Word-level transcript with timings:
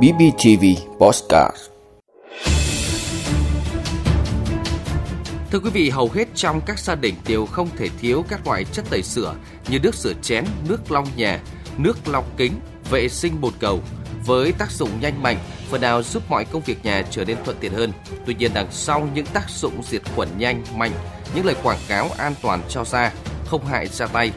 BBTV 0.00 0.64
Postcard 0.98 1.56
Thưa 5.50 5.58
quý 5.58 5.70
vị, 5.70 5.90
hầu 5.90 6.10
hết 6.14 6.28
trong 6.34 6.60
các 6.66 6.78
gia 6.78 6.94
đình 6.94 7.14
đều 7.26 7.46
không 7.46 7.68
thể 7.76 7.88
thiếu 8.00 8.24
các 8.28 8.46
loại 8.46 8.64
chất 8.64 8.84
tẩy 8.90 9.02
rửa 9.02 9.34
như 9.68 9.78
nước 9.78 9.94
rửa 9.94 10.12
chén, 10.22 10.44
nước 10.68 10.92
lau 10.92 11.06
nhà, 11.16 11.40
nước 11.78 12.08
lau 12.08 12.24
kính, 12.36 12.52
vệ 12.90 13.08
sinh 13.08 13.40
bồn 13.40 13.52
cầu. 13.60 13.80
Với 14.26 14.52
tác 14.52 14.70
dụng 14.70 14.90
nhanh 15.00 15.22
mạnh, 15.22 15.38
phần 15.70 15.80
nào 15.80 16.02
giúp 16.02 16.22
mọi 16.28 16.44
công 16.44 16.62
việc 16.62 16.84
nhà 16.84 17.02
trở 17.10 17.24
nên 17.24 17.36
thuận 17.44 17.56
tiện 17.60 17.72
hơn. 17.72 17.92
Tuy 18.26 18.34
nhiên 18.34 18.50
đằng 18.54 18.68
sau 18.70 19.08
những 19.14 19.26
tác 19.26 19.50
dụng 19.50 19.82
diệt 19.82 20.02
khuẩn 20.16 20.28
nhanh, 20.38 20.64
mạnh, 20.76 20.92
những 21.34 21.46
lời 21.46 21.56
quảng 21.62 21.80
cáo 21.88 22.10
an 22.18 22.34
toàn 22.42 22.62
cho 22.68 22.84
da, 22.84 23.12
không 23.46 23.66
hại 23.66 23.86
da 23.86 24.06
tay, 24.06 24.30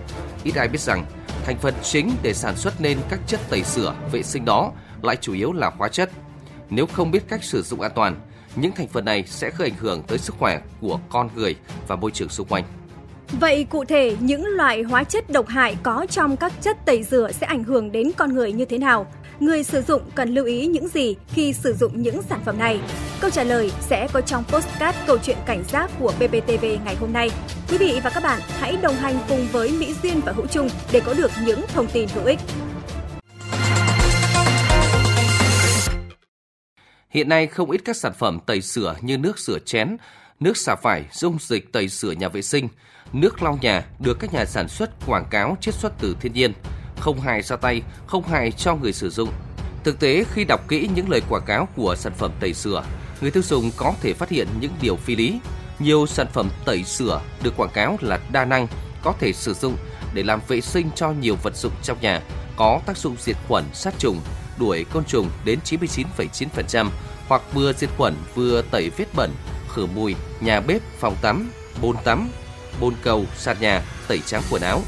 ít 0.43 0.55
ai 0.55 0.67
biết 0.67 0.81
rằng 0.81 1.05
thành 1.45 1.57
phần 1.57 1.73
chính 1.83 2.11
để 2.21 2.33
sản 2.33 2.55
xuất 2.55 2.81
nên 2.81 2.97
các 3.09 3.19
chất 3.27 3.39
tẩy 3.49 3.63
rửa, 3.63 3.95
vệ 4.11 4.23
sinh 4.23 4.45
đó 4.45 4.71
lại 5.01 5.15
chủ 5.21 5.33
yếu 5.33 5.53
là 5.53 5.71
hóa 5.77 5.89
chất. 5.89 6.09
Nếu 6.69 6.85
không 6.85 7.11
biết 7.11 7.23
cách 7.27 7.43
sử 7.43 7.61
dụng 7.61 7.81
an 7.81 7.91
toàn, 7.95 8.15
những 8.55 8.71
thành 8.71 8.87
phần 8.87 9.05
này 9.05 9.23
sẽ 9.27 9.51
gây 9.57 9.69
ảnh 9.69 9.77
hưởng 9.79 10.03
tới 10.03 10.17
sức 10.17 10.35
khỏe 10.39 10.61
của 10.81 10.99
con 11.09 11.29
người 11.35 11.55
và 11.87 11.95
môi 11.95 12.11
trường 12.11 12.29
xung 12.29 12.47
quanh. 12.47 12.63
Vậy 13.39 13.63
cụ 13.69 13.85
thể 13.85 14.15
những 14.19 14.45
loại 14.45 14.83
hóa 14.83 15.03
chất 15.03 15.29
độc 15.29 15.47
hại 15.47 15.77
có 15.83 16.05
trong 16.09 16.37
các 16.37 16.53
chất 16.61 16.77
tẩy 16.85 17.03
rửa 17.03 17.31
sẽ 17.31 17.47
ảnh 17.47 17.63
hưởng 17.63 17.91
đến 17.91 18.11
con 18.17 18.33
người 18.33 18.51
như 18.51 18.65
thế 18.65 18.77
nào? 18.77 19.07
Người 19.39 19.63
sử 19.63 19.81
dụng 19.81 20.01
cần 20.15 20.33
lưu 20.33 20.45
ý 20.45 20.67
những 20.67 20.87
gì 20.87 21.15
khi 21.27 21.53
sử 21.53 21.73
dụng 21.73 22.01
những 22.01 22.21
sản 22.21 22.41
phẩm 22.45 22.59
này? 22.59 22.79
Câu 23.19 23.29
trả 23.29 23.43
lời 23.43 23.71
sẽ 23.81 24.07
có 24.13 24.21
trong 24.21 24.43
postcard 24.43 24.97
câu 25.07 25.17
chuyện 25.17 25.37
cảnh 25.45 25.63
giác 25.71 25.91
của 25.99 26.13
BBTV 26.19 26.65
ngày 26.85 26.95
hôm 26.95 27.13
nay. 27.13 27.29
Quý 27.69 27.77
vị 27.77 27.99
và 28.03 28.09
các 28.09 28.23
bạn 28.23 28.41
hãy 28.59 28.77
đồng 28.81 28.95
hành 28.95 29.15
cùng 29.29 29.47
với 29.51 29.71
Mỹ 29.71 29.93
Duyên 30.03 30.21
và 30.25 30.31
Hữu 30.31 30.47
Trung 30.47 30.69
để 30.91 31.01
có 31.05 31.13
được 31.13 31.31
những 31.45 31.61
thông 31.67 31.87
tin 31.87 32.09
hữu 32.13 32.25
ích. 32.25 32.39
Hiện 37.09 37.29
nay 37.29 37.47
không 37.47 37.71
ít 37.71 37.81
các 37.85 37.95
sản 37.95 38.13
phẩm 38.13 38.39
tẩy 38.45 38.61
rửa 38.61 38.95
như 39.01 39.17
nước 39.17 39.39
rửa 39.39 39.59
chén, 39.65 39.97
nước 40.39 40.57
xả 40.57 40.75
vải, 40.83 41.05
dung 41.11 41.37
dịch 41.41 41.71
tẩy 41.71 41.87
rửa 41.87 42.11
nhà 42.11 42.29
vệ 42.29 42.41
sinh, 42.41 42.67
nước 43.13 43.43
lau 43.43 43.59
nhà 43.61 43.85
được 43.99 44.17
các 44.19 44.33
nhà 44.33 44.45
sản 44.45 44.67
xuất 44.67 45.05
quảng 45.05 45.25
cáo 45.31 45.57
chiết 45.61 45.75
xuất 45.75 45.93
từ 45.99 46.15
thiên 46.21 46.33
nhiên, 46.33 46.53
không 47.05 47.21
hại 47.21 47.41
ra 47.41 47.55
tay, 47.55 47.81
không 48.07 48.23
hại 48.23 48.51
cho 48.51 48.75
người 48.75 48.93
sử 48.93 49.09
dụng. 49.09 49.29
Thực 49.83 49.99
tế 49.99 50.25
khi 50.33 50.43
đọc 50.43 50.61
kỹ 50.67 50.89
những 50.95 51.09
lời 51.09 51.21
quảng 51.29 51.45
cáo 51.45 51.67
của 51.75 51.95
sản 51.95 52.13
phẩm 52.17 52.31
tẩy 52.39 52.53
rửa, 52.53 52.83
người 53.21 53.31
tiêu 53.31 53.43
dùng 53.43 53.71
có 53.77 53.93
thể 54.01 54.13
phát 54.13 54.29
hiện 54.29 54.47
những 54.59 54.71
điều 54.81 54.95
phi 54.95 55.15
lý. 55.15 55.39
Nhiều 55.79 56.07
sản 56.07 56.27
phẩm 56.33 56.49
tẩy 56.65 56.83
rửa 56.83 57.21
được 57.43 57.57
quảng 57.57 57.69
cáo 57.73 57.97
là 58.01 58.19
đa 58.31 58.45
năng, 58.45 58.67
có 59.03 59.13
thể 59.19 59.33
sử 59.33 59.53
dụng 59.53 59.75
để 60.13 60.23
làm 60.23 60.41
vệ 60.47 60.61
sinh 60.61 60.89
cho 60.95 61.11
nhiều 61.11 61.35
vật 61.43 61.55
dụng 61.55 61.71
trong 61.83 61.97
nhà, 62.01 62.21
có 62.57 62.81
tác 62.85 62.97
dụng 62.97 63.15
diệt 63.19 63.35
khuẩn, 63.47 63.63
sát 63.73 63.93
trùng, 63.99 64.21
đuổi 64.59 64.85
côn 64.93 65.05
trùng 65.05 65.29
đến 65.45 65.59
99,9% 65.65 66.89
hoặc 67.27 67.41
vừa 67.53 67.73
diệt 67.73 67.89
khuẩn 67.97 68.15
vừa 68.35 68.61
tẩy 68.61 68.89
vết 68.97 69.07
bẩn, 69.15 69.31
khử 69.73 69.85
mùi, 69.85 70.15
nhà 70.41 70.59
bếp, 70.59 70.81
phòng 70.99 71.15
tắm, 71.21 71.51
bồn 71.81 71.95
tắm, 72.03 72.29
bồn 72.79 72.93
cầu, 73.03 73.25
sàn 73.37 73.57
nhà, 73.59 73.81
tẩy 74.07 74.19
trắng 74.25 74.41
quần 74.51 74.61
áo. 74.61 74.81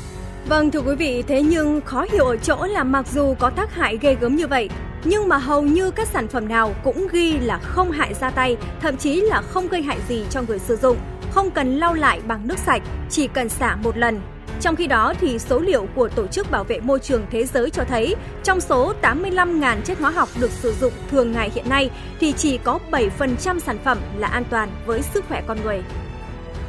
Vâng 0.50 0.72
thưa 0.72 0.80
quý 0.80 0.95
vị, 0.95 1.23
thế 1.28 1.42
nhưng 1.42 1.81
khó 1.81 2.06
hiểu 2.12 2.26
ở 2.26 2.38
chỗ 2.38 2.66
là 2.66 2.84
mặc 2.84 3.06
dù 3.14 3.36
có 3.40 3.50
tác 3.50 3.76
hại 3.76 3.98
ghê 4.02 4.16
gớm 4.22 4.36
như 4.36 4.48
vậy, 4.48 4.70
nhưng 5.03 5.28
mà 5.28 5.38
hầu 5.38 5.62
như 5.62 5.92
các 5.92 6.08
sản 6.08 6.28
phẩm 6.28 6.48
nào 6.48 6.76
cũng 6.84 7.08
ghi 7.12 7.38
là 7.38 7.58
không 7.58 7.92
hại 7.92 8.14
da 8.14 8.30
tay, 8.30 8.58
thậm 8.81 8.98
chí 8.98 9.22
là 9.22 9.42
không 9.42 9.68
gây 9.68 9.81
hại 9.81 9.98
gì 10.08 10.23
cho 10.30 10.42
người 10.42 10.59
sử 10.59 10.75
dụng, 10.75 10.98
không 11.31 11.52
cần 11.52 11.75
lau 11.75 11.94
lại 11.94 12.22
bằng 12.28 12.48
nước 12.48 12.58
sạch, 12.58 12.81
chỉ 13.09 13.28
cần 13.28 13.50
xả 13.50 13.75
một 13.75 13.98
lần 13.98 14.22
trong 14.62 14.75
khi 14.75 14.88
đó, 14.88 15.14
thì 15.22 15.40
số 15.40 15.59
liệu 15.59 15.88
của 15.95 16.09
Tổ 16.09 16.28
chức 16.28 16.52
Bảo 16.52 16.64
vệ 16.64 16.80
Môi 16.80 17.00
trường 17.00 17.25
Thế 17.31 17.45
giới 17.45 17.70
cho 17.70 17.84
thấy, 17.84 18.16
trong 18.44 18.62
số 18.62 18.94
85.000 19.02 19.81
chất 19.81 20.00
hóa 20.00 20.12
học 20.12 20.30
được 20.40 20.52
sử 20.52 20.73
dụng 20.81 20.94
thường 21.12 21.31
ngày 21.31 21.52
hiện 21.56 21.70
nay, 21.70 21.90
thì 22.20 22.34
chỉ 22.34 22.58
có 22.58 22.80
7% 22.92 23.59
sản 23.59 23.78
phẩm 23.84 23.98
là 24.18 24.28
an 24.28 24.44
toàn 24.50 24.70
với 24.86 25.02
sức 25.02 25.25
khỏe 25.28 25.44
con 25.48 25.58
người. 25.64 25.84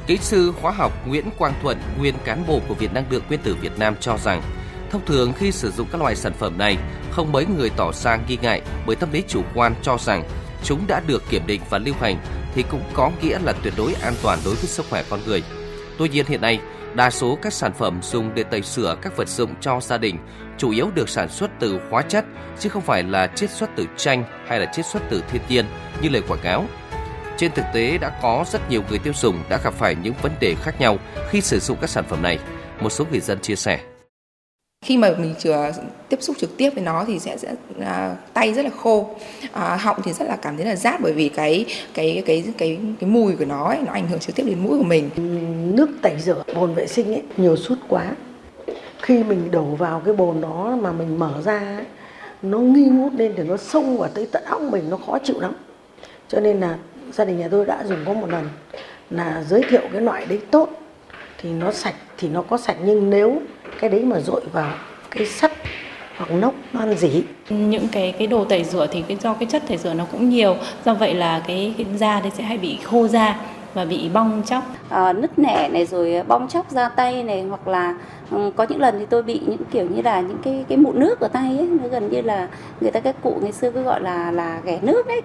Kỹ 0.08 0.18
sư 0.20 0.52
hóa 0.60 0.72
học 0.72 1.06
Nguyễn 1.06 1.24
Quang 1.38 1.54
Thuận, 1.62 1.78
nguyên 1.98 2.14
cán 2.24 2.44
bộ 2.46 2.60
của 2.68 2.74
Viện 2.74 2.94
Năng 2.94 3.04
lượng 3.10 3.22
Nguyên 3.28 3.40
tử 3.40 3.56
Việt 3.60 3.78
Nam 3.78 3.94
cho 4.00 4.16
rằng, 4.18 4.42
thông 4.90 5.06
thường 5.06 5.32
khi 5.38 5.52
sử 5.52 5.70
dụng 5.70 5.88
các 5.92 6.00
loại 6.00 6.16
sản 6.16 6.32
phẩm 6.38 6.58
này, 6.58 6.76
không 7.10 7.32
mấy 7.32 7.46
người 7.46 7.70
tỏ 7.76 7.92
ra 7.92 8.18
nghi 8.28 8.38
ngại 8.42 8.62
bởi 8.86 8.96
tâm 8.96 9.12
lý 9.12 9.22
chủ 9.28 9.42
quan 9.54 9.74
cho 9.82 9.98
rằng 9.98 10.24
chúng 10.64 10.86
đã 10.86 11.02
được 11.06 11.22
kiểm 11.30 11.46
định 11.46 11.60
và 11.70 11.78
lưu 11.78 11.94
hành 12.00 12.16
thì 12.54 12.64
cũng 12.70 12.82
có 12.94 13.10
nghĩa 13.22 13.38
là 13.38 13.52
tuyệt 13.52 13.74
đối 13.76 13.94
an 13.94 14.14
toàn 14.22 14.38
đối 14.44 14.54
với 14.54 14.66
sức 14.66 14.86
khỏe 14.90 15.04
con 15.10 15.20
người. 15.26 15.42
Tuy 15.98 16.08
nhiên 16.08 16.26
hiện 16.26 16.40
nay, 16.40 16.60
Đa 16.94 17.10
số 17.10 17.38
các 17.42 17.52
sản 17.52 17.72
phẩm 17.78 18.00
dùng 18.02 18.34
để 18.34 18.42
tẩy 18.42 18.62
sửa 18.62 18.96
các 19.02 19.16
vật 19.16 19.28
dụng 19.28 19.54
cho 19.60 19.80
gia 19.80 19.98
đình 19.98 20.16
chủ 20.58 20.70
yếu 20.70 20.90
được 20.94 21.08
sản 21.08 21.28
xuất 21.28 21.50
từ 21.60 21.80
hóa 21.90 22.02
chất 22.02 22.24
chứ 22.58 22.68
không 22.68 22.82
phải 22.82 23.02
là 23.02 23.26
chiết 23.26 23.50
xuất 23.50 23.70
từ 23.76 23.86
chanh 23.96 24.24
hay 24.46 24.60
là 24.60 24.66
chiết 24.72 24.86
xuất 24.86 25.02
từ 25.10 25.22
thiên 25.28 25.42
nhiên 25.48 25.66
như 26.02 26.08
lời 26.08 26.22
quảng 26.28 26.40
cáo. 26.42 26.64
Trên 27.38 27.52
thực 27.52 27.64
tế 27.74 27.98
đã 27.98 28.18
có 28.22 28.44
rất 28.52 28.70
nhiều 28.70 28.82
người 28.88 28.98
tiêu 28.98 29.12
dùng 29.16 29.38
đã 29.48 29.58
gặp 29.64 29.74
phải 29.74 29.96
những 30.02 30.14
vấn 30.22 30.32
đề 30.40 30.54
khác 30.62 30.80
nhau 30.80 30.96
khi 31.30 31.40
sử 31.40 31.58
dụng 31.58 31.78
các 31.80 31.90
sản 31.90 32.04
phẩm 32.08 32.22
này. 32.22 32.38
Một 32.80 32.90
số 32.90 33.04
người 33.10 33.20
dân 33.20 33.38
chia 33.40 33.56
sẻ. 33.56 33.80
Khi 34.84 34.96
mà 34.96 35.10
mình 35.18 35.34
chưa 35.38 35.72
tiếp 36.08 36.16
xúc 36.20 36.36
trực 36.38 36.56
tiếp 36.56 36.70
với 36.70 36.84
nó 36.84 37.04
thì 37.06 37.18
sẽ, 37.18 37.36
sẽ 37.36 37.54
à, 37.80 38.16
tay 38.34 38.54
rất 38.54 38.64
là 38.64 38.70
khô 38.70 39.16
à, 39.52 39.76
họng 39.76 40.02
thì 40.04 40.12
rất 40.12 40.28
là 40.28 40.36
cảm 40.36 40.56
thấy 40.56 40.66
là 40.66 40.76
rát 40.76 41.00
bởi 41.00 41.12
vì 41.12 41.28
cái 41.28 41.66
cái 41.94 42.22
cái 42.26 42.44
cái 42.58 42.78
cái 43.00 43.10
mùi 43.10 43.36
của 43.36 43.44
nó 43.44 43.64
ấy, 43.64 43.78
nó 43.86 43.92
ảnh 43.92 44.08
hưởng 44.08 44.18
trực 44.18 44.36
tiếp 44.36 44.42
đến 44.46 44.58
mũi 44.58 44.78
của 44.78 44.84
mình. 44.84 45.10
Nước 45.76 45.88
tẩy 46.02 46.14
rửa 46.18 46.42
bồn 46.54 46.74
vệ 46.74 46.86
sinh 46.86 47.14
ấy 47.14 47.22
nhiều 47.36 47.56
suất 47.56 47.78
quá. 47.88 48.14
Khi 49.02 49.24
mình 49.24 49.50
đổ 49.50 49.64
vào 49.64 50.02
cái 50.04 50.14
bồn 50.14 50.40
đó 50.40 50.78
mà 50.80 50.92
mình 50.92 51.18
mở 51.18 51.42
ra 51.44 51.58
ấy, 51.58 51.84
nó 52.42 52.58
nghi 52.58 52.84
ngút 52.84 53.12
lên 53.12 53.32
thì 53.36 53.42
nó 53.42 53.56
xông 53.56 53.98
vào 53.98 54.08
tới 54.14 54.28
tận 54.32 54.42
họng 54.46 54.70
mình 54.70 54.90
nó 54.90 54.96
khó 55.06 55.18
chịu 55.24 55.40
lắm. 55.40 55.52
Cho 56.28 56.40
nên 56.40 56.60
là 56.60 56.78
gia 57.12 57.24
đình 57.24 57.38
nhà 57.38 57.48
tôi 57.50 57.66
đã 57.66 57.84
dùng 57.84 57.98
có 58.06 58.12
một 58.12 58.30
lần 58.30 58.48
là 59.10 59.42
giới 59.46 59.62
thiệu 59.68 59.82
cái 59.92 60.00
loại 60.00 60.26
đấy 60.26 60.40
tốt. 60.50 60.68
Thì 61.38 61.50
nó 61.50 61.72
sạch 61.72 61.94
thì 62.18 62.28
nó 62.28 62.42
có 62.42 62.56
sạch 62.56 62.76
nhưng 62.84 63.10
nếu 63.10 63.40
cái 63.80 63.90
đấy 63.90 64.04
mà 64.04 64.20
dội 64.20 64.40
vào 64.52 64.72
cái 65.10 65.26
sắt 65.26 65.52
hoặc 66.16 66.30
nốc 66.30 66.54
nó 66.72 66.80
ăn 66.80 66.94
dỉ. 66.94 67.22
Những 67.48 67.88
cái 67.92 68.14
cái 68.18 68.26
đồ 68.26 68.44
tẩy 68.44 68.64
rửa 68.64 68.86
thì 68.90 69.02
cái 69.08 69.16
do 69.20 69.34
cái 69.34 69.48
chất 69.50 69.62
tẩy 69.68 69.76
rửa 69.76 69.94
nó 69.94 70.04
cũng 70.12 70.28
nhiều. 70.28 70.56
Do 70.84 70.94
vậy 70.94 71.14
là 71.14 71.42
cái, 71.46 71.74
cái 71.78 71.86
da 71.96 72.20
đấy 72.20 72.30
sẽ 72.34 72.44
hay 72.44 72.58
bị 72.58 72.78
khô 72.84 73.08
da 73.08 73.40
và 73.74 73.84
bị 73.84 74.10
bong 74.12 74.42
chóc. 74.46 74.64
À, 74.88 75.12
nứt 75.12 75.38
nẻ 75.38 75.68
này 75.72 75.86
rồi 75.86 76.22
bong 76.28 76.48
chóc 76.48 76.70
da 76.70 76.88
tay 76.88 77.22
này 77.22 77.42
hoặc 77.42 77.68
là 77.68 77.94
um, 78.30 78.50
có 78.50 78.66
những 78.68 78.80
lần 78.80 78.98
thì 78.98 79.06
tôi 79.10 79.22
bị 79.22 79.40
những 79.46 79.60
kiểu 79.70 79.86
như 79.90 80.02
là 80.02 80.20
những 80.20 80.38
cái 80.42 80.64
cái 80.68 80.78
mụn 80.78 81.00
nước 81.00 81.20
ở 81.20 81.28
tay 81.28 81.58
ấy 81.58 81.68
nó 81.82 81.88
gần 81.88 82.08
như 82.10 82.20
là 82.20 82.48
người 82.80 82.90
ta 82.90 83.00
các 83.00 83.16
cụ 83.22 83.38
ngày 83.42 83.52
xưa 83.52 83.70
cứ 83.70 83.82
gọi 83.82 84.00
là 84.00 84.30
là 84.30 84.60
ghẻ 84.64 84.78
nước 84.82 85.06
đấy 85.06 85.22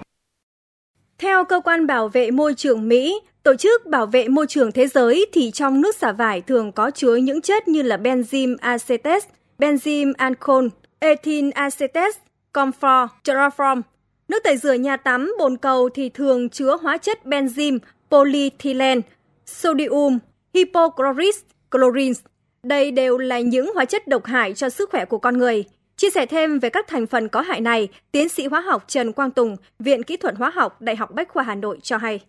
theo 1.24 1.44
cơ 1.44 1.60
quan 1.60 1.86
bảo 1.86 2.08
vệ 2.08 2.30
môi 2.30 2.54
trường 2.54 2.88
Mỹ, 2.88 3.20
Tổ 3.42 3.54
chức 3.54 3.86
Bảo 3.86 4.06
vệ 4.06 4.28
Môi 4.28 4.46
trường 4.46 4.72
Thế 4.72 4.86
giới 4.86 5.26
thì 5.32 5.50
trong 5.50 5.80
nước 5.80 5.96
xả 5.96 6.12
vải 6.12 6.40
thường 6.40 6.72
có 6.72 6.90
chứa 6.90 7.14
những 7.14 7.40
chất 7.40 7.68
như 7.68 7.82
là 7.82 7.96
benzim 7.96 8.56
acetate, 8.60 9.28
benzim 9.58 10.12
alcohol, 10.16 10.66
ethyl 10.98 11.50
acetate, 11.54 12.18
comfor, 12.52 13.06
chloroform. 13.24 13.82
Nước 14.28 14.42
tẩy 14.44 14.56
rửa 14.56 14.72
nhà 14.72 14.96
tắm, 14.96 15.34
bồn 15.38 15.56
cầu 15.56 15.88
thì 15.88 16.08
thường 16.08 16.48
chứa 16.48 16.76
hóa 16.82 16.96
chất 16.96 17.18
benzim, 17.24 17.78
polyethylene, 18.10 19.00
sodium, 19.46 20.18
hypochlorite, 20.54 21.38
chlorine. 21.70 22.20
Đây 22.62 22.90
đều 22.90 23.18
là 23.18 23.40
những 23.40 23.74
hóa 23.74 23.84
chất 23.84 24.08
độc 24.08 24.24
hại 24.24 24.54
cho 24.54 24.68
sức 24.68 24.90
khỏe 24.90 25.04
của 25.04 25.18
con 25.18 25.38
người. 25.38 25.64
Chia 25.96 26.10
sẻ 26.10 26.26
thêm 26.26 26.58
về 26.58 26.70
các 26.70 26.86
thành 26.88 27.06
phần 27.06 27.28
có 27.28 27.40
hại 27.40 27.60
này, 27.60 27.88
tiến 28.12 28.28
sĩ 28.28 28.46
hóa 28.46 28.60
học 28.60 28.84
Trần 28.86 29.12
Quang 29.12 29.30
Tùng, 29.30 29.56
Viện 29.78 30.02
Kỹ 30.02 30.16
thuật 30.16 30.34
Hóa 30.36 30.50
học 30.54 30.82
Đại 30.82 30.96
học 30.96 31.10
Bách 31.10 31.28
khoa 31.28 31.42
Hà 31.42 31.54
Nội 31.54 31.78
cho 31.82 31.96
hay. 31.96 32.20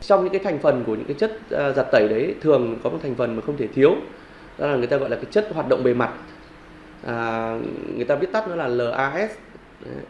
Trong 0.00 0.24
những 0.24 0.32
cái 0.32 0.40
thành 0.44 0.58
phần 0.58 0.84
của 0.86 0.94
những 0.94 1.04
cái 1.04 1.16
chất 1.18 1.38
à, 1.50 1.72
giặt 1.72 1.86
tẩy 1.92 2.08
đấy 2.08 2.34
thường 2.40 2.78
có 2.84 2.90
một 2.90 2.98
thành 3.02 3.14
phần 3.14 3.36
mà 3.36 3.42
không 3.46 3.56
thể 3.56 3.66
thiếu, 3.66 3.94
đó 4.58 4.66
là 4.66 4.76
người 4.76 4.86
ta 4.86 4.96
gọi 4.96 5.10
là 5.10 5.16
cái 5.16 5.24
chất 5.30 5.48
hoạt 5.54 5.68
động 5.68 5.84
bề 5.84 5.94
mặt. 5.94 6.12
À, 7.06 7.58
người 7.96 8.04
ta 8.04 8.14
viết 8.14 8.32
tắt 8.32 8.48
nó 8.48 8.54
là 8.56 8.68
LAS. 8.68 9.30
Đấy. 9.84 10.04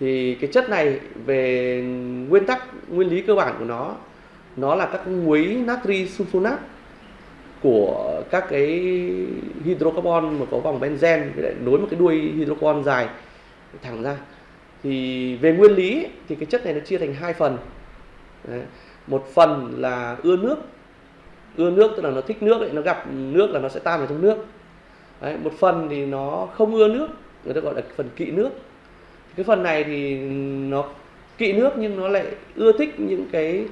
Thì 0.00 0.34
cái 0.40 0.50
chất 0.52 0.70
này 0.70 1.00
về 1.26 1.82
nguyên 2.28 2.46
tắc 2.46 2.66
nguyên 2.88 3.08
lý 3.08 3.22
cơ 3.22 3.34
bản 3.34 3.54
của 3.58 3.64
nó 3.64 3.94
nó 4.56 4.74
là 4.74 4.86
các 4.86 5.08
muối 5.08 5.44
natri 5.46 6.04
sulfonat 6.04 6.56
của 7.62 8.22
các 8.30 8.44
cái 8.50 8.66
hydrocarbon 9.64 10.38
mà 10.40 10.46
có 10.50 10.58
vòng 10.58 10.80
benzen 10.80 11.30
lại 11.36 11.54
nối 11.64 11.78
một 11.78 11.86
cái 11.90 12.00
đuôi 12.00 12.20
hydrocarbon 12.20 12.84
dài 12.84 13.08
thẳng 13.82 14.02
ra 14.02 14.16
thì 14.82 15.36
về 15.36 15.52
nguyên 15.52 15.72
lý 15.72 16.06
thì 16.28 16.34
cái 16.34 16.46
chất 16.46 16.64
này 16.64 16.74
nó 16.74 16.80
chia 16.80 16.98
thành 16.98 17.14
hai 17.14 17.34
phần 17.34 17.58
Đấy. 18.48 18.60
một 19.06 19.26
phần 19.34 19.74
là 19.78 20.16
ưa 20.22 20.36
nước 20.36 20.56
ưa 21.56 21.70
nước 21.70 21.90
tức 21.96 22.04
là 22.04 22.10
nó 22.10 22.20
thích 22.20 22.42
nước 22.42 22.60
ấy, 22.60 22.70
nó 22.72 22.82
gặp 22.82 23.04
nước 23.12 23.50
là 23.50 23.60
nó 23.60 23.68
sẽ 23.68 23.80
tan 23.80 23.98
vào 23.98 24.06
trong 24.08 24.22
nước 24.22 24.36
Đấy. 25.20 25.36
một 25.42 25.52
phần 25.58 25.88
thì 25.90 26.06
nó 26.06 26.48
không 26.54 26.74
ưa 26.74 26.88
nước 26.88 27.08
người 27.44 27.54
ta 27.54 27.60
gọi 27.60 27.74
là 27.74 27.82
phần 27.96 28.08
kỵ 28.16 28.30
nước 28.30 28.50
cái 29.36 29.44
phần 29.44 29.62
này 29.62 29.84
thì 29.84 30.18
nó 30.68 30.84
kỵ 31.38 31.52
nước 31.52 31.70
nhưng 31.76 32.00
nó 32.00 32.08
lại 32.08 32.26
ưa 32.56 32.72
thích 32.72 33.00
những 33.00 33.26
cái 33.32 33.64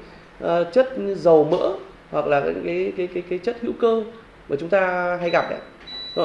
uh, 0.45 0.49
chất 0.73 0.95
dầu 1.17 1.45
mỡ 1.45 1.73
hoặc 2.11 2.27
là 2.27 2.41
cái 2.41 2.93
cái 2.97 3.07
cái 3.07 3.23
cái 3.29 3.39
chất 3.39 3.57
hữu 3.61 3.73
cơ 3.73 4.03
mà 4.49 4.57
chúng 4.61 4.69
ta 4.69 5.17
hay 5.21 5.31
gặp 5.31 5.51
đấy. 5.51 5.59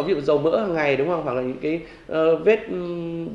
Ví 0.06 0.14
dụ 0.14 0.22
dầu 0.22 0.38
mỡ 0.38 0.60
hàng 0.60 0.74
ngày 0.74 0.98
đúng 0.98 1.08
không? 1.08 1.24
Hoặc 1.24 1.34
là 1.34 1.42
những 1.42 1.58
cái 1.62 1.82
uh, 2.12 2.46
vết 2.46 2.60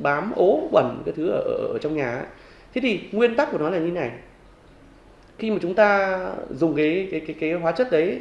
bám 0.02 0.32
ố 0.36 0.68
bẩn 0.72 1.02
cái 1.04 1.14
thứ 1.16 1.28
ở, 1.28 1.40
ở, 1.40 1.68
ở 1.72 1.78
trong 1.78 1.96
nhà 1.96 2.10
ấy. 2.10 2.26
thế 2.74 2.80
thì 2.80 3.00
nguyên 3.12 3.34
tắc 3.34 3.52
của 3.52 3.58
nó 3.58 3.70
là 3.70 3.78
như 3.78 3.90
này. 3.90 4.10
Khi 5.38 5.50
mà 5.50 5.56
chúng 5.62 5.74
ta 5.74 6.18
dùng 6.50 6.76
cái 6.76 7.08
cái 7.10 7.20
cái 7.20 7.36
cái 7.40 7.52
hóa 7.52 7.72
chất 7.72 7.90
đấy 7.90 8.18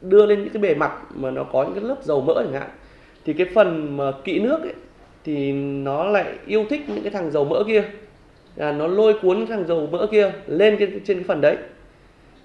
đưa 0.00 0.26
lên 0.26 0.38
những 0.38 0.52
cái 0.52 0.62
bề 0.62 0.74
mặt 0.74 0.92
mà 1.14 1.30
nó 1.30 1.44
có 1.44 1.64
những 1.64 1.74
cái 1.74 1.82
lớp 1.82 1.96
dầu 2.02 2.20
mỡ 2.20 2.34
chẳng 2.44 2.52
hạn 2.52 2.70
thì 3.24 3.32
cái 3.32 3.46
phần 3.54 3.96
mà 3.96 4.12
kỵ 4.24 4.38
nước 4.38 4.62
ấy, 4.62 4.72
thì 5.24 5.52
nó 5.52 6.04
lại 6.04 6.24
yêu 6.46 6.64
thích 6.70 6.80
những 6.88 7.02
cái 7.02 7.10
thằng 7.12 7.30
dầu 7.30 7.44
mỡ 7.44 7.64
kia. 7.66 7.84
À, 8.56 8.72
nó 8.72 8.86
lôi 8.86 9.14
cuốn 9.22 9.36
cái 9.36 9.46
thằng 9.46 9.66
dầu 9.66 9.88
mỡ 9.92 10.06
kia 10.10 10.32
lên 10.46 10.76
cái, 10.76 10.88
trên 11.04 11.16
cái 11.16 11.24
phần 11.28 11.40
đấy 11.40 11.56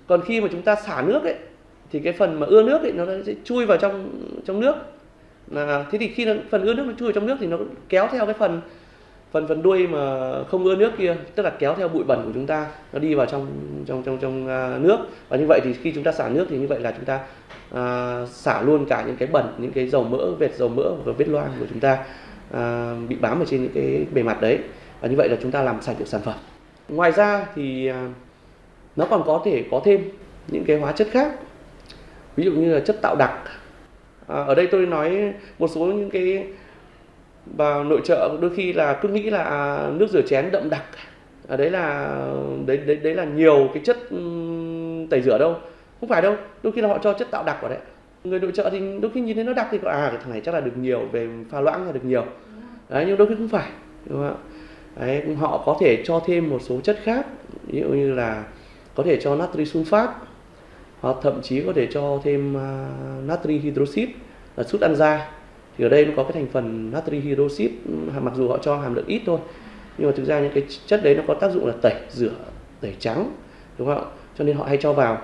còn 0.08 0.22
khi 0.22 0.42
mà 0.42 0.48
chúng 0.52 0.62
ta 0.62 0.76
xả 0.76 1.02
nước 1.02 1.24
ấy 1.24 1.36
thì 1.92 2.00
cái 2.00 2.14
phần 2.14 2.40
mà 2.40 2.48
ưa 2.48 2.64
nước 2.64 2.82
ấy 2.82 2.92
nó 2.92 3.06
sẽ 3.26 3.34
chui 3.44 3.66
vào 3.66 3.78
trong 3.78 4.10
trong 4.46 4.60
nước. 4.60 4.76
Là 5.52 5.86
thế 5.92 5.98
thì 5.98 6.08
khi 6.08 6.26
nó, 6.26 6.34
phần 6.50 6.62
ưa 6.62 6.74
nước 6.74 6.84
nó 6.88 6.94
chui 7.00 7.08
vào 7.08 7.14
trong 7.14 7.26
nước 7.26 7.36
thì 7.40 7.48
nó 7.48 7.58
kéo 7.90 8.08
theo 8.12 8.26
cái 8.26 8.34
phần 8.34 8.62
phần 9.32 9.48
phần 9.48 9.62
đuôi 9.62 9.88
mà 9.88 10.34
không 10.44 10.64
ưa 10.64 10.76
nước 10.76 10.92
kia 10.98 11.16
tức 11.36 11.44
là 11.44 11.50
kéo 11.50 11.76
theo 11.76 11.88
bụi 11.88 12.04
bẩn 12.04 12.22
của 12.26 12.32
chúng 12.34 12.48
ta 12.48 12.68
nó 12.94 13.00
đi 13.00 13.16
vào 13.16 13.26
trong 13.26 13.48
trong 13.88 14.04
trong 14.04 14.18
trong 14.18 14.44
uh, 14.46 14.82
nước. 14.82 14.98
Và 15.30 15.38
như 15.38 15.46
vậy 15.48 15.60
thì 15.64 15.74
khi 15.74 15.92
chúng 15.92 16.04
ta 16.04 16.12
xả 16.12 16.30
nước 16.30 16.46
thì 16.50 16.58
như 16.58 16.68
vậy 16.68 16.80
là 16.80 16.92
chúng 16.92 17.06
ta 17.06 17.20
uh, 17.74 18.30
xả 18.30 18.62
luôn 18.62 18.86
cả 18.86 19.04
những 19.08 19.16
cái 19.16 19.28
bẩn 19.32 19.46
những 19.58 19.72
cái 19.72 19.88
dầu 19.88 20.04
mỡ 20.04 20.32
vệt 20.32 20.56
dầu 20.56 20.70
mỡ 20.70 20.94
và 21.06 21.14
vết 21.18 21.30
loang 21.30 21.52
của 21.60 21.66
chúng 21.70 21.80
ta 21.80 22.06
uh, 22.54 23.10
bị 23.10 23.16
bám 23.16 23.40
ở 23.40 23.46
trên 23.46 23.62
những 23.62 23.72
cái 23.74 24.06
bề 24.14 24.24
mặt 24.24 24.42
đấy. 24.42 24.60
Và 25.02 25.08
như 25.08 25.16
vậy 25.16 25.30
là 25.30 25.38
chúng 25.42 25.52
ta 25.52 25.62
làm 25.62 25.82
sạch 25.82 25.96
được 26.00 26.08
sản 26.08 26.22
phẩm. 26.22 26.36
Ngoài 26.90 27.12
ra 27.12 27.46
thì 27.56 27.92
uh, 27.92 27.96
nó 28.98 29.06
còn 29.06 29.24
có 29.26 29.42
thể 29.46 29.64
có 29.72 29.82
thêm 29.86 30.10
những 30.48 30.64
cái 30.66 30.78
hóa 30.78 30.92
chất 30.92 31.08
khác. 31.12 31.32
Ví 32.36 32.44
dụ 32.44 32.52
như 32.52 32.74
là 32.74 32.80
chất 32.80 33.02
tạo 33.02 33.16
đặc. 33.16 33.32
À, 34.28 34.44
ở 34.44 34.56
đây 34.56 34.68
tôi 34.68 34.86
nói 34.86 35.34
một 35.60 35.68
số 35.68 35.86
những 35.86 36.10
cái 36.10 36.48
vào 37.58 37.84
nội 37.84 38.02
trợ 38.04 38.38
đôi 38.42 38.52
khi 38.56 38.74
là 38.74 38.94
cứ 38.94 39.10
nghĩ 39.10 39.30
là 39.30 39.44
à, 39.44 39.90
nước 39.94 40.10
rửa 40.10 40.22
chén 40.22 40.52
đậm 40.52 40.70
đặc. 40.70 40.84
Ở 41.48 41.58
đấy 41.58 41.70
là 41.70 42.18
đấy 42.66 42.78
đấy 42.78 42.96
đấy 42.96 43.16
là 43.16 43.24
nhiều 43.24 43.70
cái 43.74 43.84
chất 43.86 43.98
tẩy 45.10 45.22
rửa 45.22 45.38
đâu. 45.38 45.56
Không 46.00 46.10
phải 46.10 46.22
đâu 46.22 46.36
đôi 46.64 46.74
khi 46.74 46.82
là 46.82 46.88
họ 46.88 46.98
cho 46.98 47.14
chất 47.14 47.32
tạo 47.32 47.44
đặc 47.44 47.58
vào 47.62 47.70
đấy. 47.70 47.80
Người 48.24 48.40
nội 48.40 48.52
trợ 48.54 48.70
thì 48.70 48.80
đôi 49.02 49.12
khi 49.14 49.22
nhìn 49.22 49.36
thấy 49.36 49.44
nó 49.44 49.54
đặc 49.54 49.68
thì 49.72 49.78
có 49.78 49.90
à 49.90 50.08
cái 50.10 50.20
thằng 50.22 50.32
này 50.32 50.42
chắc 50.42 50.54
là 50.54 50.62
được 50.62 50.78
nhiều 50.78 51.02
về 51.12 51.28
pha 51.52 51.62
loãng 51.62 51.86
là 51.86 51.92
được 51.92 52.06
nhiều. 52.06 52.26
Đấy 52.90 53.06
nhưng 53.08 53.18
đôi 53.18 53.28
khi 53.28 53.36
không 53.36 53.48
phải 53.48 53.70
đúng 54.06 54.18
không 54.18 54.28
ạ? 54.28 54.36
Đấy, 55.00 55.36
họ 55.36 55.64
có 55.66 55.78
thể 55.82 56.04
cho 56.06 56.22
thêm 56.26 56.50
một 56.50 56.60
số 56.62 56.80
chất 56.82 56.98
khác. 57.04 57.26
Ví 57.68 57.82
dụ 57.82 57.88
như 57.90 58.14
là 58.14 58.44
có 58.98 59.04
thể 59.04 59.18
cho 59.22 59.36
natri 59.36 59.64
sulfat 59.64 60.08
hoặc 61.00 61.18
thậm 61.22 61.42
chí 61.42 61.62
có 61.62 61.74
thể 61.74 61.88
cho 61.92 62.22
thêm 62.24 62.58
à, 62.58 62.90
natri 63.26 63.58
hydroxit 63.58 64.10
là 64.56 64.64
sút 64.64 64.82
ăn 64.82 64.96
da 64.96 65.32
thì 65.78 65.86
ở 65.86 65.90
đây 65.90 66.06
nó 66.06 66.12
có 66.16 66.24
cái 66.24 66.32
thành 66.32 66.48
phần 66.52 66.92
natri 66.92 67.20
hydroxit 67.20 67.72
ừ, 67.86 68.20
mặc 68.22 68.34
dù 68.36 68.48
họ 68.48 68.58
cho 68.58 68.78
hàm 68.78 68.94
lượng 68.94 69.08
ít 69.08 69.22
thôi 69.26 69.40
nhưng 69.98 70.10
mà 70.10 70.14
thực 70.18 70.26
ra 70.26 70.40
những 70.40 70.52
cái 70.54 70.64
chất 70.86 71.04
đấy 71.04 71.16
nó 71.16 71.24
có 71.28 71.34
tác 71.34 71.52
dụng 71.52 71.66
là 71.66 71.74
tẩy 71.82 71.96
rửa 72.10 72.36
tẩy 72.82 72.96
trắng 73.00 73.32
đúng 73.78 73.88
không 73.88 73.98
ạ? 73.98 74.06
Cho 74.38 74.44
nên 74.44 74.58
họ 74.58 74.66
hay 74.66 74.78
cho 74.82 74.94
vào. 74.94 75.22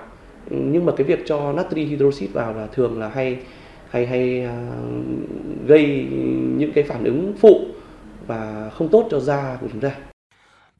Ừ, 0.50 0.56
nhưng 0.60 0.86
mà 0.86 0.92
cái 0.96 1.04
việc 1.06 1.22
cho 1.26 1.52
natri 1.52 1.84
hydroxit 1.84 2.32
vào 2.32 2.54
là 2.54 2.66
thường 2.66 3.00
là 3.00 3.08
hay 3.08 3.38
hay 3.90 4.06
hay 4.06 4.46
uh, 4.46 5.66
gây 5.66 6.06
những 6.56 6.72
cái 6.72 6.84
phản 6.84 7.04
ứng 7.04 7.34
phụ 7.40 7.60
và 8.26 8.70
không 8.74 8.88
tốt 8.88 9.08
cho 9.10 9.20
da 9.20 9.58
của 9.60 9.66
chúng 9.72 9.80
ta 9.80 10.13